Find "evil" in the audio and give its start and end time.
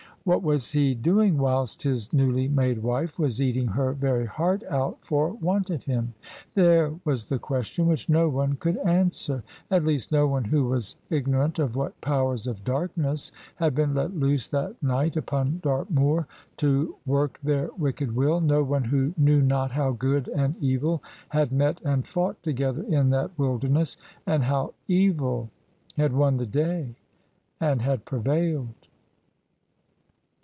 20.61-21.01, 24.87-25.49